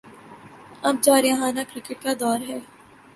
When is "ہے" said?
2.49-2.59